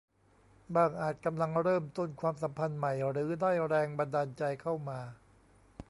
[0.75, 4.99] บ้างอาจกำลังเริ่มต้นความสัมพันธ์ใหม่ หรือได้แรงบันดาลใจเข้ามา